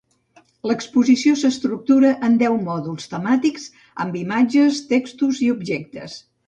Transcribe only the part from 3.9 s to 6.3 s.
amb imatges, textos i objectes.